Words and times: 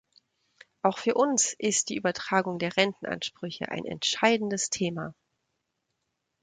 Auch 0.81 0.97
für 0.97 1.13
uns 1.13 1.53
ist 1.59 1.89
die 1.89 1.95
Übertragung 1.95 2.57
der 2.57 2.75
Rentenansprüche 2.75 3.69
ein 3.69 3.85
entscheidendes 3.85 4.71
Thema. 4.71 5.13